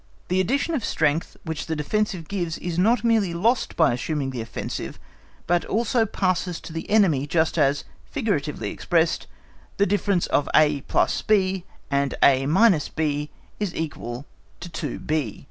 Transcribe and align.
The 0.29 0.39
addition 0.41 0.73
of 0.73 0.83
strength, 0.83 1.37
which 1.43 1.67
the 1.67 1.75
defensive 1.75 2.27
gives 2.27 2.57
is 2.57 2.79
not 2.79 3.03
merely 3.03 3.35
lost 3.35 3.75
by 3.75 3.93
assuming 3.93 4.31
the 4.31 4.41
offensive, 4.41 4.97
but 5.45 5.63
also 5.65 6.07
passes 6.07 6.59
to 6.61 6.73
the 6.73 6.89
enemy 6.89 7.27
just 7.27 7.55
as, 7.55 7.83
figuratively 8.05 8.71
expressed, 8.71 9.27
the 9.77 9.85
difference 9.85 10.25
of 10.25 10.49
a 10.55 10.83
+ 11.05 11.27
b 11.27 11.65
and 11.91 12.15
a– 12.23 12.47
b 12.95 13.29
is 13.59 13.75
equal 13.75 14.25
to 14.61 14.69
2_b_. 14.71 15.39